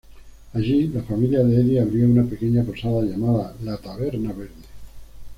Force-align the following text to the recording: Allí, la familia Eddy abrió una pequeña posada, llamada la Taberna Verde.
Allí, 0.53 0.87
la 0.87 1.03
familia 1.03 1.41
Eddy 1.41 1.77
abrió 1.77 2.07
una 2.09 2.23
pequeña 2.25 2.63
posada, 2.63 3.03
llamada 3.03 3.55
la 3.63 3.77
Taberna 3.77 4.33
Verde. 4.33 4.55